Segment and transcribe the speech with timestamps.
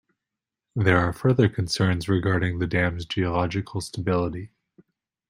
[0.75, 4.49] There are further concerns regarding the dam's geological stability.